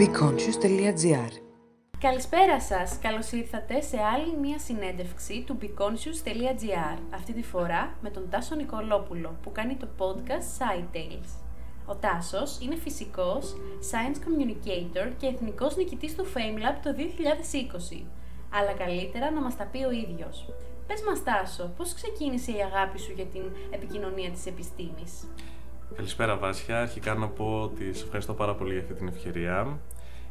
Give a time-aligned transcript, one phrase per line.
[0.00, 1.32] beconscious.gr
[1.98, 2.98] Καλησπέρα σας!
[2.98, 9.38] Καλώς ήρθατε σε άλλη μία συνέντευξη του beconscious.gr Αυτή τη φορά με τον Τάσο Νικολόπουλο
[9.42, 11.28] που κάνει το podcast Side Tales.
[11.86, 13.56] Ο Τάσος είναι φυσικός,
[13.90, 16.90] science communicator και εθνικός νικητής του FameLab το
[17.92, 18.04] 2020.
[18.50, 20.48] Αλλά καλύτερα να μας τα πει ο ίδιος.
[20.86, 25.26] Πες μας Τάσο, πώς ξεκίνησε η αγάπη σου για την επικοινωνία της επιστήμης?
[25.96, 29.78] Καλησπέρα Βάσια, αρχικά να πω ότι σε ευχαριστώ πάρα πολύ για αυτή την ευκαιρία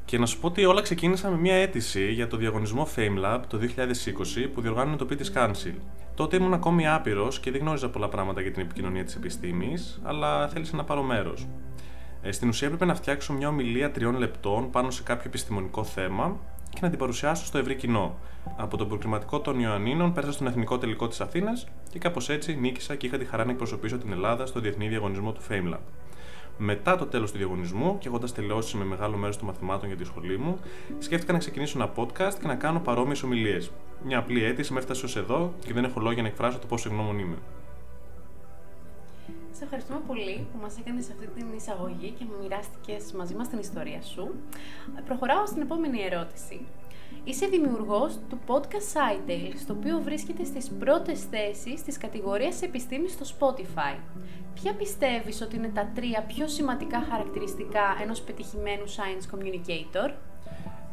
[0.06, 3.60] και να σου πω ότι όλα ξεκίνησαν με μια αίτηση για το διαγωνισμό FameLab το
[3.60, 5.74] 2020 που διοργάνωνε το British Council.
[6.16, 10.48] Τότε ήμουν ακόμη άπειρος και δεν γνώριζα πολλά πράγματα για την επικοινωνία της επιστήμης, αλλά
[10.48, 11.48] θέλησα να πάρω μέρος.
[12.22, 16.38] Ε, στην ουσία έπρεπε να φτιάξω μια ομιλία τριών λεπτών πάνω σε κάποιο επιστημονικό θέμα
[16.70, 18.18] και να την παρουσιάσω στο ευρύ κοινό.
[18.58, 22.96] Από τον προκριματικό των Ιωαννίνων πέρασα στον εθνικό τελικό της Αθήνας και κάπως έτσι νίκησα
[22.96, 25.80] και είχα τη χαρά να εκπροσωπήσω την Ελλάδα στο διεθνή διαγωνισμό του FameLab.
[26.58, 30.04] Μετά το τέλος του διαγωνισμού και έχοντας τελειώσει με μεγάλο μέρος των μαθημάτων για τη
[30.04, 30.60] σχολή μου,
[31.00, 33.72] σκέφτηκα να ξεκινήσω ένα podcast και να κάνω παρόμοιες ομιλίες.
[34.06, 36.90] Μια απλή αίτηση με έφτασε ως εδώ και δεν έχω λόγια να εκφράσω το πόσο
[36.90, 37.38] ευγνώμων είμαι.
[39.52, 44.02] Σε ευχαριστούμε πολύ που μας έκανες αυτή την εισαγωγή και μοιράστηκες μαζί μας την ιστορία
[44.02, 44.30] σου.
[45.06, 46.62] Προχωράω στην επόμενη ερώτηση.
[47.24, 53.26] Είσαι δημιουργός του podcast SciTales, το οποίο βρίσκεται στις πρώτες θέσεις της κατηγορίας επιστήμης στο
[53.40, 53.98] Spotify.
[54.54, 60.12] Ποια πιστεύεις ότι είναι τα τρία πιο σημαντικά χαρακτηριστικά ενός πετυχημένου science communicator?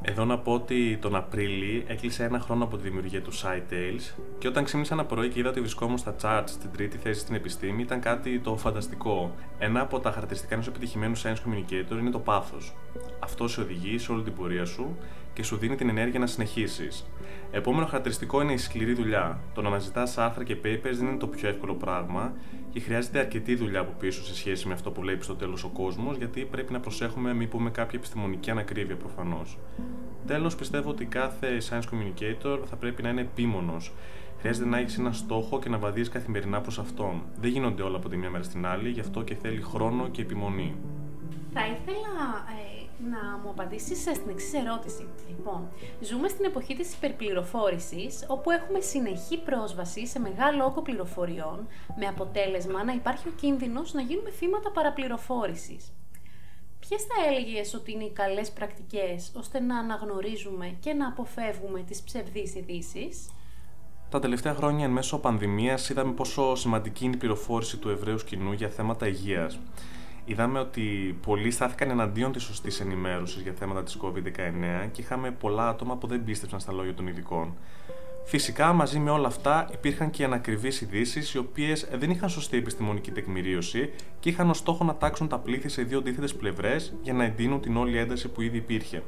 [0.03, 4.49] Εδώ να πω ότι τον Απρίλη έκλεισε ένα χρόνο από τη δημιουργία του SciTales και
[4.49, 7.83] όταν ξύπνησα ένα πρωί και είδα ότι βρισκόμουν στα charts στην τρίτη θέση στην επιστήμη
[7.83, 9.35] ήταν κάτι το φανταστικό.
[9.59, 12.75] Ένα από τα χαρακτηριστικά ενός επιτυχημένου science communicator είναι το πάθος.
[13.19, 14.97] Αυτό σε οδηγεί σε όλη την πορεία σου
[15.37, 17.07] και σου δίνει την ενέργεια να συνεχίσεις.
[17.51, 19.41] Επόμενο χαρακτηριστικό είναι η σκληρή δουλειά.
[19.55, 22.33] Το να αναζητά άρθρα και papers δεν είναι το πιο εύκολο πράγμα
[22.71, 25.69] και χρειάζεται αρκετή δουλειά από πίσω σε σχέση με αυτό που βλέπει στο τέλος ο
[25.69, 29.59] κόσμος, γιατί πρέπει να προσέχουμε μην πούμε κάποια επιστημονική ανακρίβεια προφανώς.
[30.27, 33.93] Τέλος, πιστεύω ότι κάθε science communicator θα πρέπει να είναι επίμονος.
[34.39, 37.23] Χρειάζεται να έχεις ένα στόχο και να βαδίζει καθημερινά προς αυτόν.
[37.41, 40.23] Δεν γίνονται όλα από τη μία μέρα στην άλλη, γι' αυτό και θέλει χρόνο και
[40.23, 40.75] επιμονή.
[41.59, 42.15] Θα ήθελα
[42.55, 42.56] ε,
[42.99, 45.09] να μου απαντήσεις στην εξής ερώτηση.
[45.29, 45.69] Λοιπόν,
[46.01, 51.67] ζούμε στην εποχή της υπερπληροφόρησης, όπου έχουμε συνεχή πρόσβαση σε μεγάλο όγκο πληροφοριών,
[51.99, 55.93] με αποτέλεσμα να υπάρχει ο κίνδυνος να γίνουμε θύματα παραπληροφόρησης.
[56.81, 62.03] Ποιες θα έλεγες ότι είναι οι καλές πρακτικές, ώστε να αναγνωρίζουμε και να αποφεύγουμε τις
[62.03, 63.29] ψευδείς ειδήσεις;
[64.11, 68.53] Τα τελευταία χρόνια, εν μέσω πανδημίας, είδαμε πόσο σημαντική είναι η πληροφόρηση του ευρέου κοινού
[68.53, 69.59] για θέματα υγείας
[70.27, 75.69] είδαμε ότι πολλοί στάθηκαν εναντίον της σωστής ενημέρωσης για θέματα της COVID-19 και είχαμε πολλά
[75.69, 77.55] άτομα που δεν πίστεψαν στα λόγια των ειδικών.
[78.25, 83.11] Φυσικά, μαζί με όλα αυτά, υπήρχαν και ανακριβείς ειδήσει, οι οποίες δεν είχαν σωστή επιστημονική
[83.11, 87.25] τεκμηρίωση και είχαν ως στόχο να τάξουν τα πλήθη σε δύο αντίθετες πλευρές για να
[87.25, 89.03] εντείνουν την όλη ένταση που ήδη υπήρχε.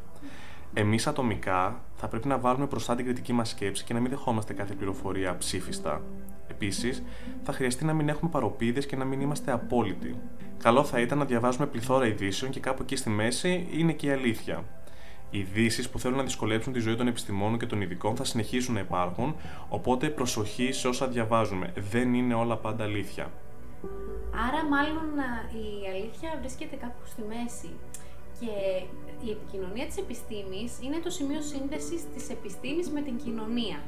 [0.74, 4.52] Εμείς ατομικά θα πρέπει να βάλουμε μπροστά την κριτική μας σκέψη και να μην δεχόμαστε
[4.52, 6.02] κάθε πληροφορία ψήφιστα.
[6.48, 7.02] Επίσης,
[7.42, 10.16] θα χρειαστεί να μην έχουμε παροπίδες και να μην είμαστε απόλυτοι.
[10.62, 14.10] Καλό θα ήταν να διαβάζουμε πληθώρα ειδήσεων και κάπου εκεί στη μέση είναι και η
[14.10, 14.64] αλήθεια.
[15.30, 18.74] Οι ειδήσεις που θέλουν να δυσκολέψουν τη ζωή των επιστημόνων και των ειδικών θα συνεχίσουν
[18.74, 19.36] να υπάρχουν,
[19.68, 21.72] οπότε προσοχή σε όσα διαβάζουμε.
[21.90, 23.30] Δεν είναι όλα πάντα αλήθεια.
[24.48, 25.08] Άρα, μάλλον
[25.52, 27.70] η αλήθεια βρίσκεται κάπου στη μέση.
[28.40, 28.52] Και
[29.26, 33.78] η επικοινωνία της επιστήμης είναι το σημείο σύνδεσης της επιστήμης με την κοινωνία.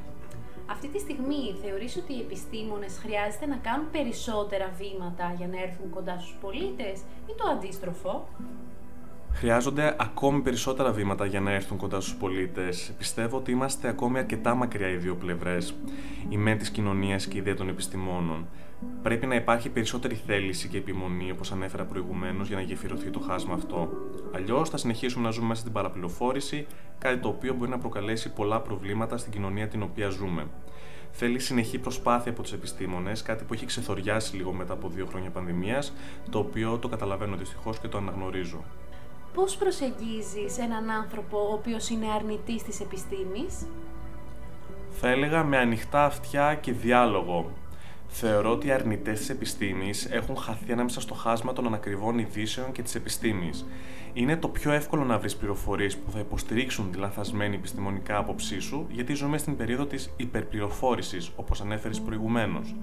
[0.73, 5.91] Αυτή τη στιγμή θεωρείς ότι οι επιστήμονες χρειάζεται να κάνουν περισσότερα βήματα για να έρθουν
[5.91, 8.29] κοντά στους πολίτες ή το αντίστροφο;
[9.33, 12.93] Χρειάζονται ακόμη περισσότερα βήματα για να έρθουν κοντά στους πολίτες.
[12.99, 15.75] Πιστεύω ότι είμαστε ακόμη αρκετά μακριά οι δύο πλευρές,
[16.29, 18.47] η μεν της κοινωνίας και η δε των επιστημόνων.
[19.03, 23.55] Πρέπει να υπάρχει περισσότερη θέληση και επιμονή, όπως ανέφερα προηγουμένως, για να γεφυρωθεί το χάσμα
[23.55, 23.89] αυτό.
[24.35, 26.67] Αλλιώς θα συνεχίσουμε να ζούμε μέσα στην παραπληροφόρηση,
[26.99, 30.47] κάτι το οποίο μπορεί να προκαλέσει πολλά προβλήματα στην κοινωνία την οποία ζούμε.
[31.13, 35.31] Θέλει συνεχή προσπάθεια από τους επιστήμονες, κάτι που έχει ξεθοριάσει λίγο μετά από δύο χρόνια
[35.31, 35.93] πανδημίας,
[36.31, 38.65] το οποίο το καταλαβαίνω δυστυχώς και το αναγνωρίζω.
[39.35, 43.66] Πώς προσεγγίζεις έναν άνθρωπο ο οποίος είναι αρνητής της επιστήμης,
[44.91, 47.51] Θα έλεγα με ανοιχτά αυτιά και διάλογο.
[48.12, 52.83] Θεωρώ ότι οι αρνητές της επιστήμης έχουν χαθεί ανάμεσα στο χάσμα των ανακριβών ειδήσεων και
[52.83, 53.66] της επιστήμης.
[54.12, 58.86] Είναι το πιο εύκολο να βρεις πληροφορίες που θα υποστηρίξουν τη λανθασμένη επιστημονικά άποψή σου,
[58.91, 62.74] γιατί ζούμε στην περίοδο της υπερπληροφόρησης, όπως ανέφερες προηγουμένως.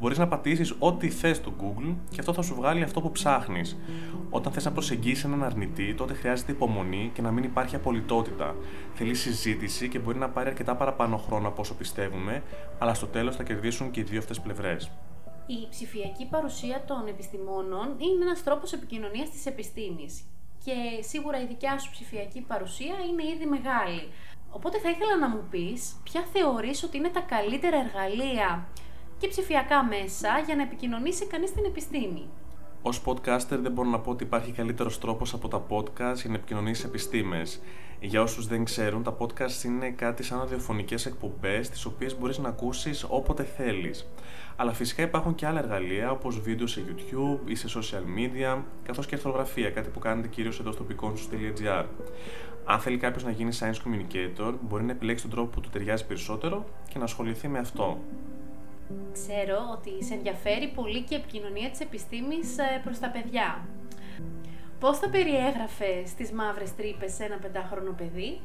[0.00, 3.76] Μπορείς να πατήσεις ό,τι θες στο Google και αυτό θα σου βγάλει αυτό που ψάχνεις.
[4.30, 8.54] Όταν θες να προσεγγίσεις έναν αρνητή, τότε χρειάζεται υπομονή και να μην υπάρχει απολυτότητα.
[8.94, 12.42] Θέλεις συζήτηση και μπορεί να πάρει αρκετά παραπάνω χρόνο από όσο πιστεύουμε,
[12.78, 14.90] αλλά στο τέλος θα κερδίσουν και οι δύο αυτές πλευρές.
[15.46, 20.24] Η ψηφιακή παρουσία των επιστημόνων είναι ένας τρόπος επικοινωνίας της επιστήμης.
[20.64, 24.08] και σίγουρα η δικιά σου ψηφιακή παρουσία είναι ήδη μεγάλη.
[24.50, 28.68] Οπότε θα ήθελα να μου πεις ποια θεωρείς ότι είναι τα καλύτερα εργαλεία
[29.18, 32.28] και ψηφιακά μέσα για να επικοινωνήσει κανείς την επιστήμη.
[32.82, 36.34] Ω podcaster δεν μπορώ να πω ότι υπάρχει καλύτερος τρόπος από τα podcast για να
[36.34, 37.60] επικοινωνήσεις επιστήμες.
[38.00, 42.48] Για όσους δεν ξέρουν, τα podcast είναι κάτι σαν ραδιοφωνικές εκπομπές, τις οποίες μπορείς να
[42.48, 44.08] ακούσεις όποτε θέλεις.
[44.56, 49.06] Αλλά φυσικά υπάρχουν και άλλα εργαλεία όπως βίντεο σε YouTube ή σε social media, καθώς
[49.06, 51.84] και αρθρογραφία, κάτι που κάνετε κυρίως εδώ στο piconsus.gr.
[52.64, 56.06] Αν θέλει κάποιος να γίνει science communicator, μπορεί να επιλέξει τον τρόπο που του ταιριάζει
[56.06, 57.98] περισσότερο και να ασχοληθεί με αυτό.
[59.12, 63.68] Ξέρω ότι σε ενδιαφέρει πολύ και η επικοινωνία της επιστήμης ε, προς τα παιδιά.
[64.80, 68.40] Πώς θα περιέγραφε στις μαύρες τρύπες σε ένα πεντάχρονο παιδί;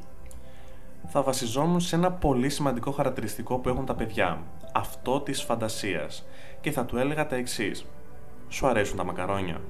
[1.07, 4.43] Θα βασιζόμουν σε ένα πολύ σημαντικό χαρακτηριστικό που έχουν τα παιδιά.
[4.73, 6.25] Αυτό της φαντασίας.
[6.61, 7.85] Και θα του έλεγα τα εξής.
[8.49, 9.61] Σου αρέσουν τα μακαρόνια.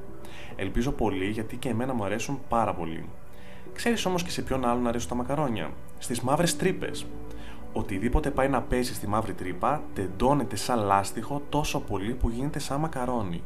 [0.55, 3.09] Ελπίζω πολύ γιατί και εμένα μου αρέσουν πάρα πολύ.
[3.73, 5.71] Ξέρεις όμως και σε ποιον άλλον αρέσουν τα μακαρόνια.
[5.99, 7.05] Στις μαύρες τρύπες
[7.73, 12.79] οτιδήποτε πάει να πέσει στη μαύρη τρύπα τεντώνεται σαν λάστιχο τόσο πολύ που γίνεται σαν
[12.79, 13.43] μακαρόνι.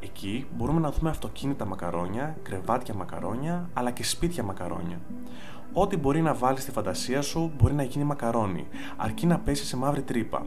[0.00, 5.00] Εκεί μπορούμε να δούμε αυτοκίνητα μακαρόνια, κρεβάτια μακαρόνια, αλλά και σπίτια μακαρόνια.
[5.72, 8.66] Ό,τι μπορεί να βάλεις στη φαντασία σου μπορεί να γίνει μακαρόνι,
[8.96, 10.46] αρκεί να πέσει σε μαύρη τρύπα.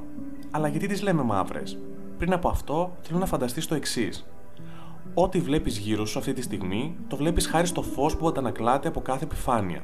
[0.52, 1.78] Αλλά γιατί τις λέμε μαύρες;
[2.18, 4.26] Πριν από αυτό, θέλω να φανταστείς το εξής.
[5.14, 9.02] Ό,τι βλέπεις γύρω σου αυτή τη στιγμή, το βλέπεις χάρη στο φως που αντανακλάται από
[9.02, 9.84] κάθε επιφάνεια.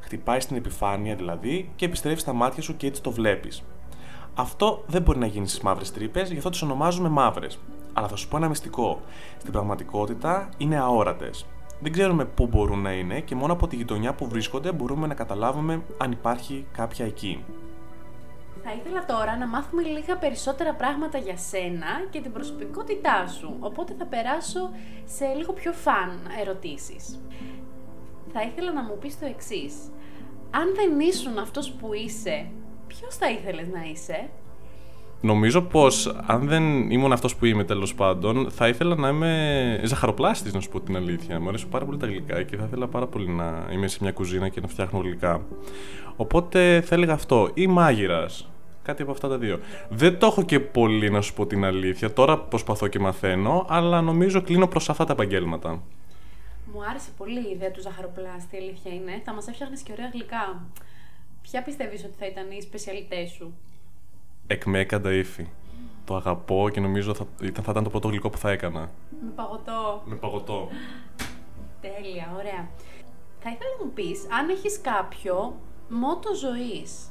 [0.00, 3.62] Χτυπάει στην επιφάνεια δηλαδή και επιστρέφεις στα μάτια σου και έτσι το βλέπεις.
[4.34, 7.58] Αυτό δεν μπορεί να γίνει στις μαύρες τρύπες, γι' αυτό τις ονομάζουμε μαύρες.
[7.92, 9.00] Αλλά θα σου πω ένα μυστικό.
[9.38, 11.46] Στην πραγματικότητα είναι αόρατες.
[11.80, 15.14] Δεν ξέρουμε πού μπορούν να είναι και μόνο από τη γειτονιά που βρίσκονται μπορούμε να
[15.14, 17.44] καταλάβουμε αν υπάρχει κάποια εκεί.
[18.64, 23.94] Θα ήθελα τώρα να μάθουμε λίγα περισσότερα πράγματα για σένα και την προσωπικότητά σου, οπότε
[23.98, 24.70] θα περάσω
[25.04, 27.20] σε λίγο πιο φαν ερωτήσεις
[28.32, 29.74] θα ήθελα να μου πεις το εξής.
[30.50, 32.46] Αν δεν ήσουν αυτός που είσαι,
[32.86, 34.30] ποιος θα ήθελες να είσαι;
[35.24, 40.52] Νομίζω πως αν δεν ήμουν αυτός που είμαι τέλος πάντων, θα ήθελα να είμαι ζαχαροπλάστης,
[40.52, 41.40] να σου πω την αλήθεια.
[41.40, 44.12] Μου αρέσουν πάρα πολύ τα γλυκά και θα ήθελα πάρα πολύ να είμαι σε μια
[44.12, 45.40] κουζίνα και να φτιάχνω γλυκά.
[46.16, 47.50] Οπότε θα έλεγα αυτό.
[47.54, 48.50] Ή μάγειρας.
[48.82, 49.58] Κάτι από αυτά τα δύο.
[49.88, 52.12] Δεν το έχω και πολύ να σου πω την αλήθεια.
[52.12, 55.82] Τώρα προσπαθώ και μαθαίνω, αλλά νομίζω κλείνω προς αυτά τα επαγγέλματα.
[56.72, 59.22] Μου άρεσε πολύ η ιδέα του ζαχαροπλάστη, αλήθεια είναι.
[59.24, 60.62] Θα μας έφτιαχνες και ωραία γλυκά.
[61.42, 63.54] Ποια πιστεύεις ότι θα ήταν οι σπεσιαλιτές σου,
[64.46, 65.46] Εκμέκαντα ύφη.
[66.04, 68.90] Το αγαπώ και νομίζω θα, θα ήταν το πρώτο γλυκό που θα έκανα.
[69.24, 70.02] Με παγωτό.
[70.04, 70.68] Με παγωτό.
[71.80, 72.68] Τέλεια, ωραία.
[73.40, 75.56] Θα ήθελα να μου πεις αν έχεις κάποιο
[75.88, 77.10] μότο ζωής.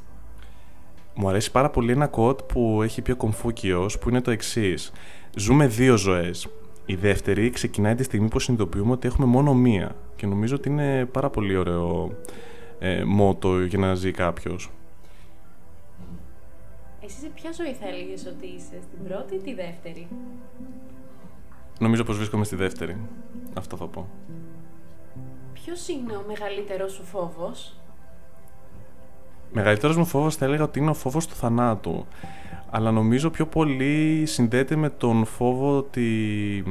[1.14, 4.92] Μου αρέσει πάρα πολύ ένα κότ που έχει πει ο Κομφούκιος που είναι το εξής.
[5.36, 6.48] Ζούμε δύο ζωές.
[6.86, 11.06] Η δεύτερη ξεκινάει τη στιγμή που συνειδητοποιούμε ότι έχουμε μόνο μία και νομίζω ότι είναι
[11.06, 12.12] πάρα πολύ ωραίο
[12.80, 14.72] ε, μότο για να ζει κάποιος.
[17.04, 20.08] Εσύ σε ποια ζωή θα έλεγες ότι είσαι, στην πρώτη ή τη δεύτερη;
[21.80, 22.98] Νομίζω πως βρίσκομαι στη δεύτερη.
[23.54, 24.10] Αυτό θα πω.
[25.54, 27.76] Ποιος είναι ο μεγαλύτερος σου φόβος;
[29.54, 32.06] Μεγαλύτερος μου φόβος θα έλεγα ότι είναι ο φόβος του θανάτου
[32.70, 36.64] αλλά νομίζω πιο πολύ συνδέεται με τον φόβο ότι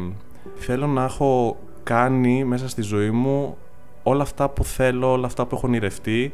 [0.54, 3.56] θέλω να έχω κάνει μέσα στη ζωή μου
[4.02, 6.32] όλα αυτά που θέλω, όλα αυτά που έχω ονειρευτεί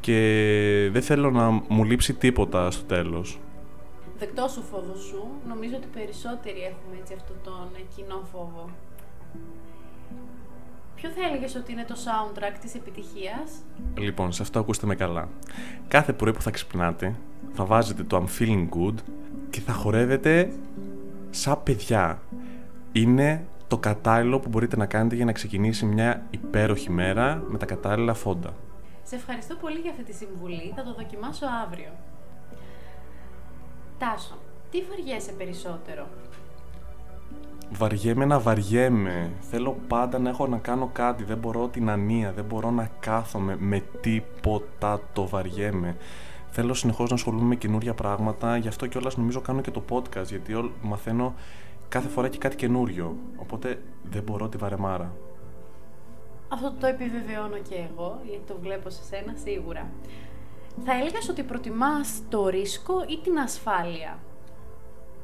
[0.00, 3.38] και δεν θέλω να μου λείψει τίποτα στο τέλος.
[4.18, 5.28] Δεκτός σου φόβος σου.
[5.48, 8.70] Νομίζω ότι περισσότεροι έχουμε έτσι αυτόν τον κοινό φόβο.
[11.00, 13.50] Ποιο θα έλεγες ότι είναι το soundtrack της επιτυχίας;
[13.98, 15.28] Λοιπόν, σε αυτό ακούστε με καλά.
[15.88, 17.14] Κάθε πρωί που θα ξυπνάτε,
[17.52, 18.94] θα βάζετε το I'm feeling good
[19.50, 20.52] και θα χορεύετε
[21.30, 22.22] σαν παιδιά.
[22.92, 27.66] Είναι το κατάλληλο που μπορείτε να κάνετε για να ξεκινήσει μια υπέροχη μέρα με τα
[27.66, 28.54] κατάλληλα φόντα.
[29.02, 30.72] Σε ευχαριστώ πολύ για αυτή τη συμβουλή.
[30.76, 31.90] Θα το δοκιμάσω αύριο.
[33.98, 34.38] Τάσο,
[34.70, 36.06] τι βαριέσαι περισσότερο;
[37.72, 39.32] Βαριέμαι να βαριέμαι.
[39.40, 41.24] Θέλω πάντα να έχω να κάνω κάτι.
[41.24, 42.32] Δεν μπορώ την ανία.
[42.32, 45.00] Δεν μπορώ να κάθομαι με τίποτα.
[45.12, 45.96] Το βαριέμαι.
[46.50, 48.56] Θέλω συνεχώς να ασχολούμαι με καινούργια πράγματα.
[48.56, 50.26] Γι' αυτό κιόλας νομίζω κάνω και το podcast.
[50.26, 51.34] Γιατί μαθαίνω
[51.88, 53.16] κάθε φορά και κάτι καινούριο.
[53.36, 55.12] Οπότε δεν μπορώ τη βαρεμάρα.
[56.48, 59.90] Αυτό το επιβεβαιώνω και εγώ, γιατί το βλέπω σε σένα σίγουρα.
[60.84, 64.18] Θα έλεγες ότι προτιμάς το ρίσκο ή την ασφάλεια;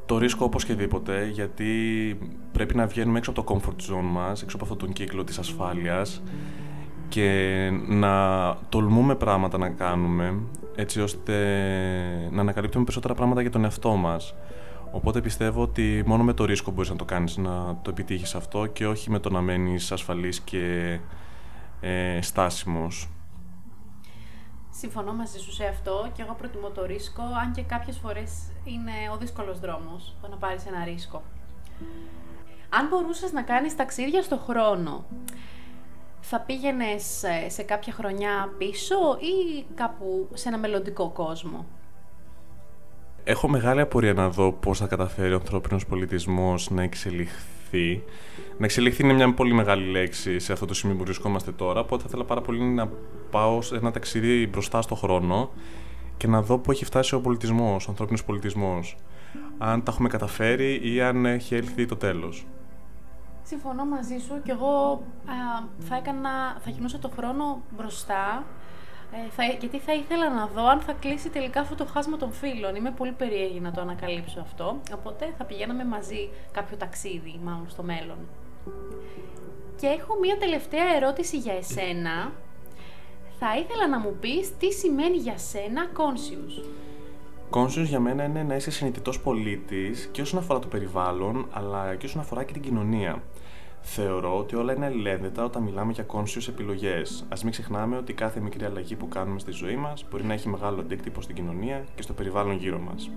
[0.07, 1.65] Το ρίσκο οπωσδήποτε, γιατί
[2.53, 5.39] πρέπει να βγαίνουμε έξω από το comfort zone μας, έξω από αυτόν τον κύκλο της
[5.39, 6.23] ασφάλειας
[7.09, 10.39] και να τολμούμε πράγματα να κάνουμε,
[10.75, 11.33] έτσι ώστε
[12.31, 14.35] να ανακαλύπτουμε περισσότερα πράγματα για τον εαυτό μας.
[14.91, 18.67] Οπότε πιστεύω ότι μόνο με το ρίσκο μπορείς να το κάνεις, να το επιτύχεις αυτό
[18.67, 20.99] και όχι με το να μένεις ασφαλής και
[21.81, 23.09] ε, στάσιμος.
[24.79, 28.31] Συμφωνώ μαζί σου σε αυτό και εγώ προτιμώ το ρίσκο, αν και κάποιες φορές
[28.65, 31.23] είναι ο δύσκολος δρόμος το να πάρεις ένα ρίσκο.
[32.69, 35.05] Αν μπορούσες να κάνεις ταξίδια στο χρόνο,
[36.21, 41.67] θα πήγαινες ε, σε κάποια χρονιά πίσω ή κάπου σε ένα μελλοντικό κόσμο;
[43.25, 47.56] Έχω μεγάλη απορία να δω πώς θα καταφέρει ο ανθρώπινος πολιτισμός να εξελιχθεί.
[48.59, 52.03] Να εξελιχθεί είναι μια πολύ μεγάλη λέξη σε αυτό το σημείο που βρισκόμαστε τώρα, οπότε
[52.03, 52.89] θα ήθελα πάρα πολύ να
[53.31, 55.51] πάω σε ένα ταξίδι μπροστά στο χρόνο
[56.17, 58.97] και να δω πού έχει φτάσει ο πολιτισμός, ο ανθρώπινος πολιτισμός.
[59.59, 62.47] Αν τα έχουμε καταφέρει ή αν έχει έλθει το τέλος.
[63.43, 66.31] Συμφωνώ μαζί σου και εγώ α, θα έκανα,
[66.61, 68.45] θα γυρνούσα το χρόνο μπροστά
[69.13, 72.33] ε, θα, γιατί θα ήθελα να δω αν θα κλείσει τελικά αυτό το χάσμα των
[72.33, 72.75] φίλων.
[72.75, 77.83] Είμαι πολύ περίεργη να το ανακαλύψω αυτό, οπότε θα πηγαίναμε μαζί κάποιο ταξίδι, μάλλον στο
[77.83, 78.19] μέλλον.
[79.81, 82.33] Και έχω μία τελευταία ερώτηση για εσένα.
[83.39, 86.65] Θα ήθελα να μου πεις τι σημαίνει για σένα conscious.
[87.51, 92.07] Conscious για μένα είναι να είσαι συνειδητός πολίτης και όσον αφορά το περιβάλλον, αλλά και
[92.07, 93.23] όσον αφορά και την κοινωνία.
[93.81, 97.25] Θεωρώ ότι όλα είναι αλληλένδετα όταν μιλάμε για conscious επιλογές.
[97.29, 100.49] Α μην ξεχνάμε ότι κάθε μικρή αλλαγή που κάνουμε στη ζωή μας μπορεί να έχει
[100.49, 103.11] μεγάλο αντίκτυπο στην κοινωνία και στο περιβάλλον γύρω μας.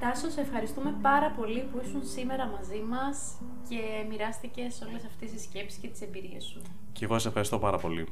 [0.00, 3.34] Τάσο, σε ευχαριστούμε πάρα πολύ που ήσουν σήμερα μαζί μας
[3.68, 6.60] και μοιράστηκες όλες αυτές τις σκέψεις και τις εμπειρίες σου.
[6.92, 8.06] Και εγώ σε ευχαριστώ πάρα πολύ.